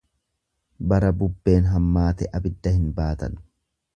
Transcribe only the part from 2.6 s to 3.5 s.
hin baatan.